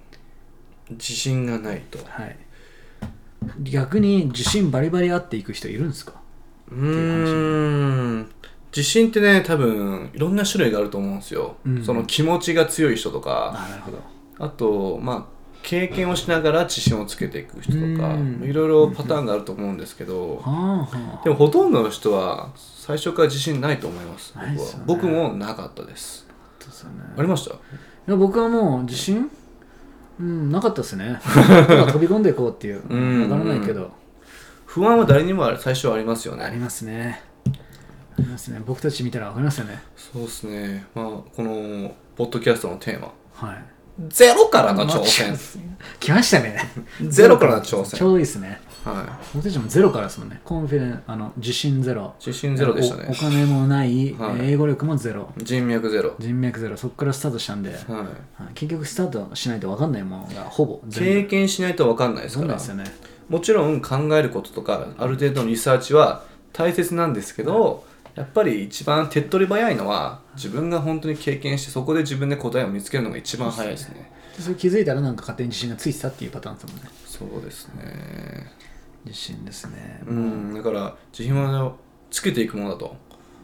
[0.92, 2.00] 自信がないと。
[2.06, 2.38] はい。
[3.62, 6.14] 逆に自信バリバリあっていく人いるんですか？
[6.72, 8.32] うーん。
[8.74, 11.84] 自信ってね多分いろんな種類があると思うんですよ、うん。
[11.84, 13.54] その気持ちが強い人とか。
[13.54, 14.00] あなるほど。
[14.40, 15.35] あとまあ
[15.68, 18.42] 経験をしながら自信をつけていく人とかうん。
[18.44, 20.44] いろいろパターンがあると思うんですけど
[21.24, 24.54] でもほとんどの人は最初から自信ないと思います僕は。
[24.54, 24.84] ね。
[24.86, 26.28] 僕もなかったです。
[26.28, 26.34] ね。
[27.18, 27.56] ありました？
[27.56, 27.58] い
[28.08, 29.30] や僕はもう自信？
[30.20, 31.20] うんなかったですね。
[31.24, 32.82] 飛び込んでいこうっていう。
[32.88, 33.24] うん。
[33.24, 33.92] わからないけど。
[34.66, 36.44] 不安は誰にも最初はありますよね。
[36.46, 37.22] ありますね。
[37.48, 38.62] ありますね。
[38.66, 39.82] 僕たち見たらわかりますよね。
[39.98, 40.86] そうですね。
[40.94, 43.12] まあこのポッドキャストのテーマ。
[43.34, 43.64] はい
[44.08, 45.38] ゼロからの挑戦。
[46.00, 46.60] 来ましたね。
[47.08, 47.98] ゼロからの挑戦。
[47.98, 48.60] ちょうどいいですね。
[48.84, 50.42] は僕たちもゼロからですもんね。
[50.44, 52.14] コンフィデンあの自信ゼロ。
[52.20, 54.52] い自信ゼロでしたおおね金もない、はい。
[54.52, 55.30] 英語力もゼロ。
[55.38, 56.14] 人脈ゼロ。
[56.20, 56.78] 人脈ゼロ。
[56.78, 57.80] そこからスタートしたんで、はい。
[57.92, 58.08] はい。
[58.54, 60.82] 結局スタートしないと分かんないものがほぼ。
[60.92, 62.84] 経験しないと分かんないです分からですよね。
[63.30, 67.84] もちろん考えることとかある程度のリサーチは大切なんですけど、
[68.16, 74.12] やっぱり一番手っ取り早いのは自分が本当に経験してそこで自分で答えを見つけるのが一番早いですね。
[74.38, 76.82] でそれ気づいたらなんか勝手に自信がついてたっていうパターンですもんね。
[77.06, 78.52] そうですね。
[79.06, 81.76] 自信ですね、うんだから自信は
[82.10, 82.96] つけていくものだと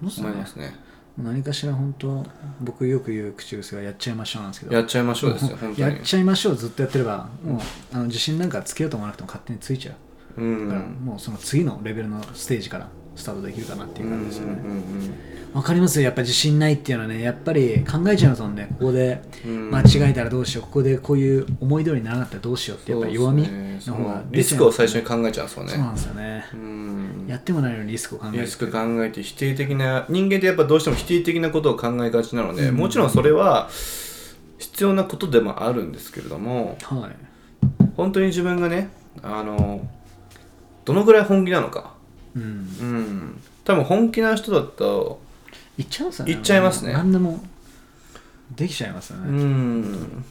[0.01, 0.73] 思いますね。
[1.17, 2.25] 何かしら本当
[2.61, 4.75] 僕よく言う口癖がやっちゃいましょうなんですけど。
[4.75, 7.59] やっちゃいましょうですよやっちゃいましょうずっとやってればもう
[7.93, 9.91] あの自信なんかつけようと思わなくても勝手についちゃ
[10.37, 10.41] う。
[10.41, 15.31] うだからんもうその次のレベルのステージからスタートできるかなっていう感じですよね。
[15.53, 16.05] わかりますよ。
[16.05, 18.67] やっぱ自信ないっていうのはねやっぱり考えちゃいますもんね。
[18.79, 19.69] ここでうん。
[19.69, 20.63] 間違えたらどうしよう。
[20.63, 25.69] ここでこういう思い通りにならなかったらどうしようってやっぱり弱みの方がそのリスクを最初に考考えちゃうんですよね。
[25.71, 26.45] そうなんですよね。
[26.53, 27.25] うん。
[27.27, 32.75] やってもないのにリスクを考えるリスク考えて否定的な人間ってやっぱどうしても否定的なことを考えがちなので、うん。
[32.75, 33.69] もちろんそれは
[34.57, 37.31] 必要なことでもあるんですけれどもはい。
[37.97, 38.89] 本当に自分がね
[39.21, 39.87] あの
[40.85, 41.93] どのぐらい本気なのか
[42.35, 42.43] うん。
[42.43, 45.21] うん多分本気な人だと
[45.77, 46.31] いっちゃいますよね。
[46.31, 46.93] いっちゃいますね。
[46.93, 47.39] 何でも
[48.55, 50.23] できちゃいますようねん。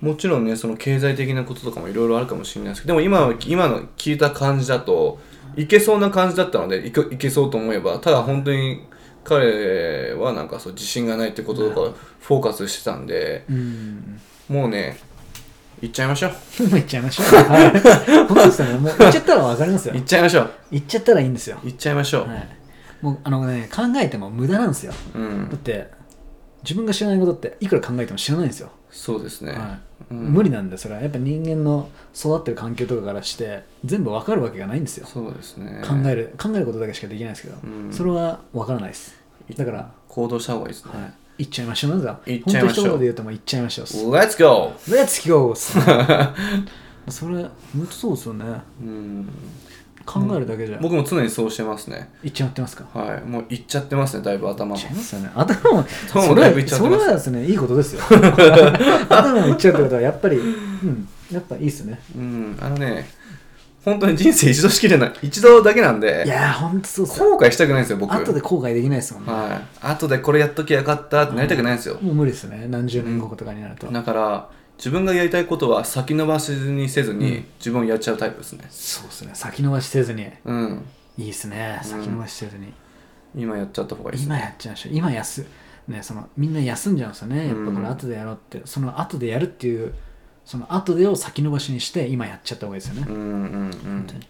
[0.00, 5.18] もちろんねその経済的なこととかもいろいろあるかもしれないですけどでも今は今の聞いた感じだと
[5.56, 8.84] いけそうな感じだったのでいけいけそうと思えばただ本当に
[9.22, 14.20] 彼はなんかそう自信がないってこととかフォーカスしてたんでうん。
[14.48, 14.98] もうね
[15.82, 16.32] 行っちゃいましょう。
[16.58, 17.26] 行っちゃいましょう。
[17.26, 18.26] はい。
[18.26, 18.78] 本当ですよね。
[18.78, 19.94] もう行っちゃったら分かりますよ。
[19.94, 20.50] 行っちゃいましょう。
[20.70, 21.58] 行っちゃったらいいんですよ。
[21.64, 22.48] 行っちゃいましょう、はい。
[23.02, 24.92] もうあのね考えても無駄なんですよ。
[25.14, 25.90] うだっんて
[26.62, 29.78] 自分が知らないことっていくら考えても知らないんですよ、そうですね、は
[30.10, 30.14] い。
[30.14, 30.18] うん。
[30.32, 31.02] 無理なんでそれは。
[31.02, 35.82] やっぱ人間の育ってる環境とかからして全部分かるわけがないんですよ、そうですね。
[35.86, 37.92] 考える考えることだけしかできないですけど、うん。
[37.92, 39.14] それは分からないです。
[39.56, 41.90] だから、行動した方がいいですね、はい、行っちゃいましょう。
[41.92, 42.88] なんだ行っちゃいましょう。
[42.88, 43.86] 本当一言で言うともう行っちゃいましょう。
[44.14, 44.72] Let's go!
[44.88, 45.54] Let's go!
[47.10, 47.42] それ
[47.76, 48.44] 本当そうですよね。
[48.80, 49.28] うん。
[50.06, 50.78] 考えるだけじゃ。
[50.82, 52.10] 僕も常にそうしてますね。
[52.22, 52.84] 行っちゃってますか？
[52.92, 53.20] はい。
[53.22, 54.76] もう行っちゃってますねだいぶ頭も。
[54.76, 55.30] 行っちゃいますよね。
[55.34, 57.04] 頭も頭もだいっちゃってそます。
[57.04, 58.02] れはですねいいことですよ。
[59.08, 60.42] 頭もいっちゃうってことはやっぱりう
[60.86, 62.00] んやっぱいいっすね。
[62.14, 63.08] うんあのね
[63.84, 65.12] 本当に人生一度しきれない。
[65.22, 67.36] 一度だけなんいでやーほんとそうっすよ。
[67.36, 68.14] 後悔したくないんですよ僕。
[68.14, 69.32] 後で後悔できないですもんね。
[69.32, 69.86] はい。
[69.86, 72.66] 後でこれやっときゃよかったってなりたくないんですよ、もう無理ですね。
[72.68, 77.44] 何十年後とかになると、だから自分がやりたいことは先延ばしにせずに、うん。
[77.58, 78.66] 自分をやっちゃうタイプですね。
[78.70, 79.30] そうですね。
[79.34, 80.28] 先延ばしせずに。
[80.44, 80.84] うん。
[81.18, 81.78] いいですね。
[81.82, 81.88] うん。
[81.88, 82.72] 先延ばしせずに、
[83.36, 84.36] 今やっちゃった方がいいですね。
[84.36, 84.92] 今やっちゃいましょう。
[84.94, 85.46] 今休
[85.86, 87.48] ねそのみんな休んじゃうんですよね。
[87.48, 89.94] やっぱこれ後でやろうって、その後でやるっていう
[90.44, 93.26] その後でを先延ばしにして今やっちゃった方がいいですよね、うんうんう
[93.68, 93.70] ん。
[93.82, 94.20] 本当に。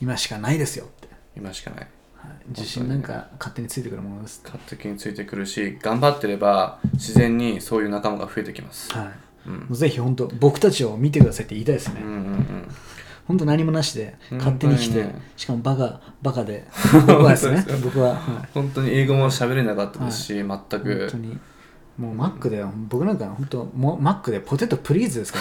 [0.00, 1.88] 今しかないですよって、今しかない。
[2.16, 9.48] はい、自信なんか勝手についてくるものです、勝手についてくるし頑張ってれば自然にそういう仲間が増えてきます、はい。
[9.48, 9.54] うん。
[9.60, 12.68] もうぜひ本当僕たちを見てくださいって言いたいですね、うんうんうん。
[13.26, 15.14] 本当何もなしで勝手に来て、ね。
[15.36, 16.66] しかもバカバカで。
[17.06, 17.64] 僕はですね。
[17.82, 18.48] 僕は、はい。
[18.52, 21.38] 本当に英語も喋れなかったですし、全本く当に
[22.00, 25.38] もうマックで僕なんか本当もうマックでポテトプリーズですか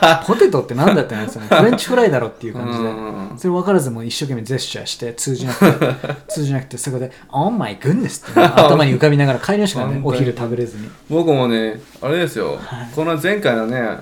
[0.00, 1.46] ら、ね、 ポテトってなんだってなんですよね。
[1.48, 2.84] フレンチフライだろっていう感じで。
[2.84, 5.96] うんそれ分からずもう一生懸命ジェスチャーして通じなくて
[6.28, 10.00] 通じなくてそこで「Oh my goodness」って、 頭に浮かびながら帰りましたからね。
[10.02, 10.90] お昼食べれずに。
[11.08, 12.90] 僕もねあれですよ、はい。
[12.94, 13.98] この前回のね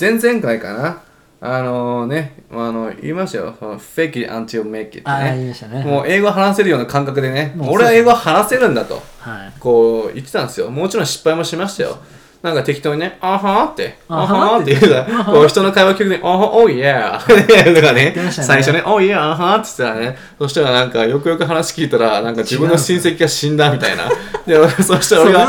[0.00, 1.02] 前々回かな。
[1.42, 3.54] あのね、あの言いましたよ。
[3.78, 5.02] fake it until make it
[5.68, 5.82] ね。
[5.84, 9.02] もう英語話せるような感覚でね、俺は英語話せるんだと。
[9.60, 10.70] はいこう言ってたんですよ。
[10.70, 11.98] もちろん失敗もしましたよ。
[12.42, 24.08] なんか適当にね、あはーって、ああはーって言うから、こう人の会話聞くに、あは、おいやーとかね最初ね、おいやー、あはーって言ってたらね、そしたらなんかよくよく話聞いたら、なんか自分の親戚が死んだみたいな。
[24.46, 25.46] で、そしたら俺が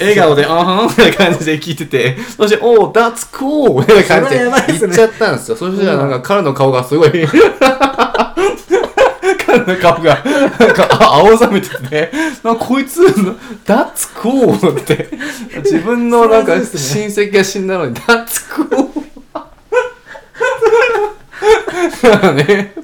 [0.00, 3.78] 笑顔で、あはーみたいな感じで聞いてて、そして、おー、that's cool!
[3.78, 4.24] みたいな感
[4.66, 5.56] じです言っちゃったんですよ。
[5.56, 7.10] そしたらなんか彼の顔がすごい、
[9.36, 12.10] 彼の顔が、なんか、あ青ざめててね、
[12.42, 13.02] なんかこいつ、
[13.64, 14.80] That's cool!
[14.80, 15.08] って、
[15.58, 19.02] 自分のなんか親戚が死んだのに、That's cool!
[22.02, 22.74] だからね、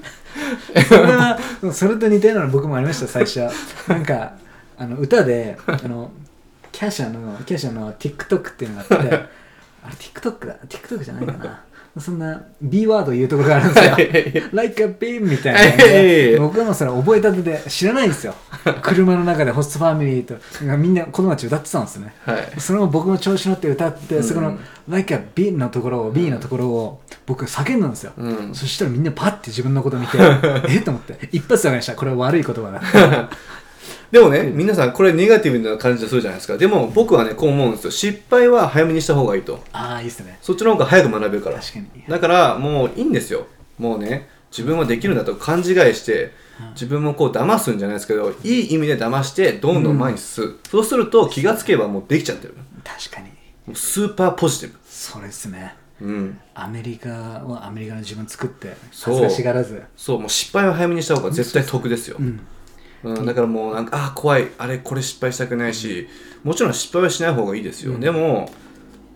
[0.88, 1.38] それは
[1.72, 3.40] それと似たようなの僕もありました最初
[3.88, 4.34] なんか
[4.76, 6.10] あの歌であの
[6.72, 9.28] キャシャのキャシャの TikTok っていうのがあってあれ
[9.96, 11.64] TikTok だ TikTok じゃないかな
[12.00, 13.80] そんな B ワード言うところがあるんで
[14.32, 14.50] すよ。
[14.52, 18.34] Like a beam みたいな感じで僕はもうそれ覚えたてで知らないんですよ。
[18.82, 20.36] 車の中でホストファミリーと
[20.76, 22.14] みんな子供たち歌ってたんですよね。
[22.24, 22.60] はい。
[22.60, 24.24] それも僕も調子乗って歌って、うん。
[24.24, 24.58] そこの
[24.88, 28.54] Like a beam のところを B のところを僕叫んだんですよ、うん。
[28.54, 30.18] そしたらみんなパッて自分のこと見て
[30.68, 30.78] え？
[30.78, 31.28] っと思って。
[31.32, 31.94] 一発で分かりました。
[31.94, 33.28] これは悪い言葉だ
[34.10, 36.56] でもね、皆さんこれネガティブな感じでするじゃないですか。
[36.56, 37.90] でも僕はね、こう思うんですよ。
[37.90, 39.62] 失敗は早めにした方がいいと。
[39.72, 41.58] ああいいっすねそっちの方が早く学べるから。
[41.58, 43.46] 確かにだからもういいんですよ。
[43.78, 46.32] もうね、自分はできるんだと勘違いして、
[46.72, 50.58] 自分もこう騙すんじゃないですけど、いい意味で騙して、どんどん前に進む。
[50.70, 52.54] そうすると気がつけばもうできちゃってる。
[52.84, 56.06] 確かにスーパーポジティそれですねブ。
[56.06, 56.40] うん。
[56.54, 62.16] アメリカはアメリカの自分作ってそう恥ずかしがらずそう、もう失敗は早めにした方が絶対得ですよ。
[62.18, 62.40] うん
[63.04, 66.08] うん、だからもうなんか、あー怖い、あれ、これ失敗したくないし、
[66.44, 67.98] もちろん失敗はしない方がいいですよ。
[67.98, 68.50] でも、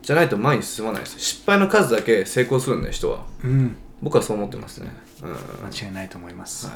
[0.03, 1.19] じゃないと前に進まないです。
[1.19, 3.25] 失敗の数だけ成功するんで、人は。
[3.45, 3.77] うん。
[4.03, 4.91] 僕はそう思ってますね。
[5.23, 5.31] うん。
[5.33, 5.37] は
[5.71, 6.71] 間違いないと思います、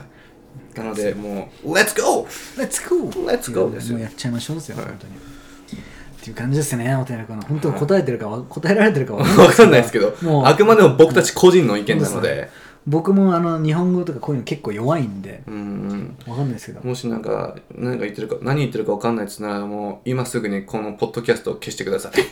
[0.74, 2.26] い、なので、もう、Let's go!
[2.56, 3.08] Let's go!
[3.26, 3.70] Let's go!
[3.70, 3.94] ですよ。
[3.94, 5.14] もうやっちゃいましょうですよ、本当に。
[5.14, 7.42] っていう感じですねお寺君の。
[7.42, 10.46] 本当答えてるかわ答えられてるかわわかんないですけど、もう。
[10.46, 12.50] あくまでも僕たち個人の意見なので、
[12.86, 16.16] 僕もあの日本語とかこういうの結構弱いんでうんうん。
[16.30, 22.12] わかんないですけどもしなんか、何か言ってるか、何言ってるかわかんないっつなら、もう、今すぐにこのポッドキャストを消してください。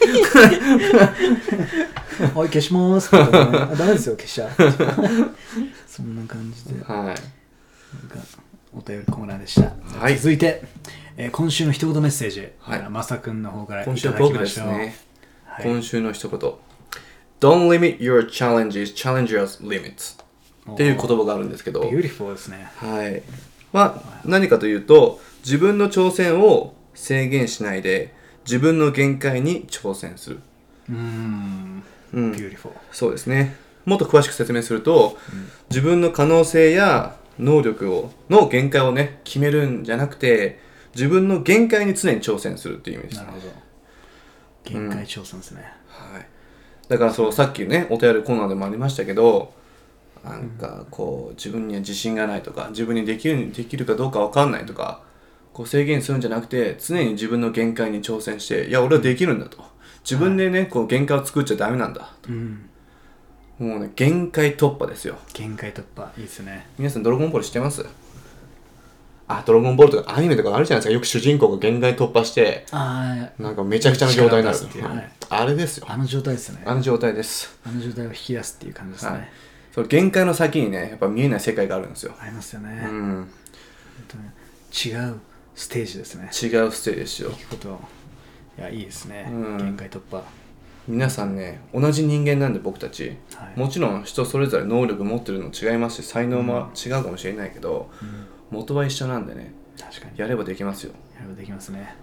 [2.37, 3.27] おい消しますねあ
[3.77, 4.51] ダメですよ消しちゃう
[5.89, 7.17] そんな感じでなんかはい。
[8.77, 10.63] お便りコーナーでした、はい続いて、
[11.17, 14.95] えー今週の一言メッセージ、はいまさくんの方からい今週ただきましょう、すね。
[15.45, 16.39] はい今週の一言。
[17.41, 20.24] Don't limit your challenges, challenge your limits.
[20.73, 22.71] っていう言葉があるんですけど、 beautiful ですね。
[22.77, 23.23] はい。
[23.73, 30.41] まあ、何かというと、自分の挑戦を制限しないで、自分の限界に挑戦する。
[30.89, 31.83] うーん。
[32.13, 32.33] うん。
[32.33, 32.75] beautiful。
[32.93, 33.57] そうですね。
[33.85, 35.19] もっと詳しく説明すると、
[35.71, 40.61] 自分の可能性や能力をの限界をね、決めるんじゃなくて、
[40.95, 43.27] 自分の限界に常に挑戦するっていう意味ですね。
[43.27, 43.65] なるほど。
[44.65, 46.27] 限界挑戦ですね、はい、
[46.89, 49.53] だからそうさっきねお便りコーナーでもありましたけど
[50.25, 55.03] なんかこう自分には自信がないとか自分にできるできるかどうか分かんないとか
[55.53, 59.59] こう制限するんじゃなくて常に自分の限界に挑戦していや俺はできるんだと。
[60.03, 62.69] 自分でねこう限界を作っちゃダメなんだうん。
[63.59, 65.17] もうね限界突破ですよ。
[65.33, 66.67] 限界突破いいですね。
[66.79, 67.85] 皆さんドラゴンボール知ってます？
[69.29, 70.93] あドラゴンボールとかアニメとかあるじゃないですか。
[70.93, 75.13] よく主人公が限界突破してなんかめちゃくちゃな状態になるはい。
[75.31, 75.87] あれですよ。
[75.89, 76.63] あの状態ですね。
[76.67, 77.59] あの状態です。
[77.67, 79.29] あの状態を引き出すっていう感じですね、はい
[79.75, 83.29] その限界の先にねやっぱ見えない世界があるんですよ、ありますよね、うん、
[84.73, 85.21] 違う
[85.57, 86.27] ステージですね。
[86.27, 87.31] 違うステージですよ。
[87.31, 87.81] いいこと。
[88.57, 89.59] いやいいですね、うん。
[89.59, 90.23] 限界突破。
[90.87, 93.59] 皆さんね同じ人間なんで僕たち、はい。
[93.59, 97.91] もちろん人それぞれ能力持ってるの違いますし才能も違うかもしれないけど、
[98.51, 99.53] 元は一緒なんでね。
[99.77, 100.19] 確かに。
[100.19, 100.93] やればできますよ。
[101.17, 101.97] やればできますね。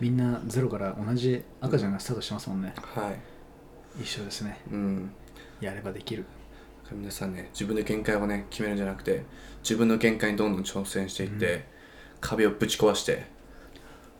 [0.00, 2.74] みんなゼロから同じ赤ちゃんがスタートしてますもんね。
[2.76, 3.12] は
[4.00, 4.02] い。
[4.02, 4.60] 一緒ですね。
[4.72, 5.10] うん。
[5.60, 6.24] やればできる
[6.92, 9.24] 皆さんね自分の限界をね決めるんじゃなくて
[9.62, 11.64] 自分の限界にどんどん挑戦していって、
[12.20, 13.24] 壁をぶち壊して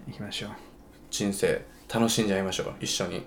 [0.08, 0.50] いきましょう。
[1.10, 2.74] 人生楽しんじゃいましょう。
[2.80, 3.24] 一緒に。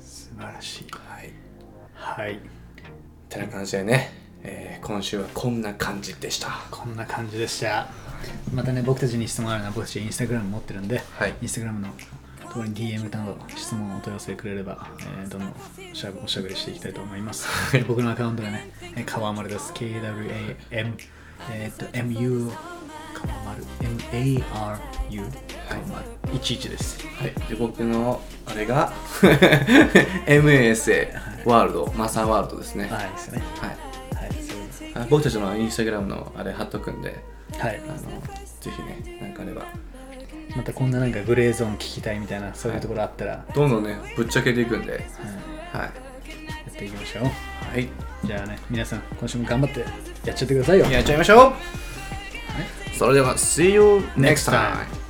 [0.00, 0.86] 素晴らしい。
[0.92, 1.32] はい。
[1.92, 2.40] はい。
[3.28, 4.10] てな感じでね、
[4.42, 6.48] えー今週はこんな感じでした。
[6.70, 7.88] こんな感じでした。
[8.52, 11.34] またね僕たちに質問あるのは僕たちインスタグラム持ってるんで、はい。
[11.42, 11.88] インスタグラムの
[12.52, 15.54] ところに DM など質問をお問い合わせくれれば、えーどんどん
[15.90, 17.48] おしゃおしゃべりしていきたいと思います。
[17.88, 19.72] 僕のアカウントがね、えー川丸です。
[19.72, 22.50] KWAM、えーっと、MU、
[23.14, 27.06] 川丸、MARU、川丸、11です。
[27.16, 28.92] はい、で僕のあれが
[30.26, 31.08] MASA
[31.46, 32.86] ワールドマサーワールドですね。
[32.88, 33.42] はいですよね。
[33.60, 34.24] はい。
[34.26, 37.24] はいそういうあ僕たちのインスタグラムのあれ貼っとくんで
[37.58, 37.80] はい。
[37.88, 37.96] あの
[38.60, 39.64] ぜひねなんかあれば
[40.56, 44.92] またこんななんかグレーゾーン聞きたいみたいなそういうところあったら、どんどんねぶっちゃけていくんで。
[44.92, 45.00] はい。
[45.00, 45.06] はい。
[45.06, 45.90] や
[46.70, 47.24] っていきましょう。
[47.24, 47.30] は
[47.78, 47.88] い。
[48.24, 49.86] じゃあね皆さん今週も頑張ってや
[50.32, 50.86] っちゃってくださいよ。
[50.86, 51.52] やっちゃいましょう。
[52.96, 55.01] それでは See you next time